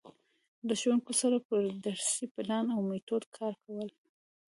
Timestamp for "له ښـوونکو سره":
0.67-1.37